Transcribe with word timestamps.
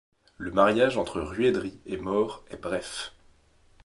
Le 0.39 0.49
mariage 0.49 0.97
entre 0.97 1.21
Ruaidrí 1.21 1.79
et 1.85 1.97
Mór 1.97 2.43
est 2.49 2.59
bref. 2.59 3.13